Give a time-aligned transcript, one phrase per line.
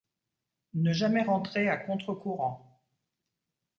[0.73, 2.81] Ne jamais rentrer à contre-courant.